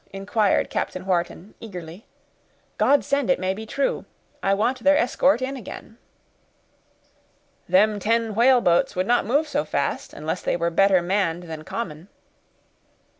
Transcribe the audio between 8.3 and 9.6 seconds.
whaleboats would not move